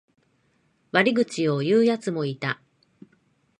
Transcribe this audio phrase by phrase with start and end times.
[0.93, 2.59] 悪口を言うやつもいた。